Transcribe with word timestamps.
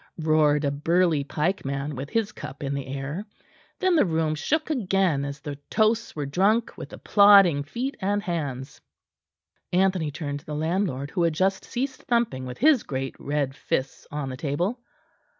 roared 0.17 0.65
a 0.65 0.71
burly 0.71 1.23
pikeman 1.23 1.95
with 1.95 2.09
his 2.09 2.31
cup 2.31 2.63
in 2.63 2.73
the 2.73 2.87
air. 2.87 3.23
Then 3.77 3.95
the 3.95 4.03
room 4.03 4.33
shook 4.33 4.71
again 4.71 5.23
as 5.23 5.39
the 5.41 5.57
toasts 5.69 6.15
were 6.15 6.25
drunk 6.25 6.75
with 6.75 6.91
applauding 6.91 7.61
feet 7.61 7.95
and 8.01 8.23
hands. 8.23 8.81
Anthony 9.71 10.09
turned 10.09 10.39
to 10.39 10.45
the 10.47 10.55
landlord, 10.55 11.11
who 11.11 11.21
had 11.21 11.33
just 11.33 11.63
ceased 11.63 12.01
thumping 12.01 12.47
with 12.47 12.57
his 12.57 12.81
great 12.81 13.13
red 13.19 13.53
fists 13.53 14.07
on 14.09 14.29
the 14.29 14.37
table. 14.37 14.79